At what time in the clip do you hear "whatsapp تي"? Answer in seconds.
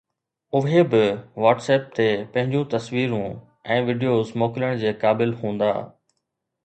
1.43-2.07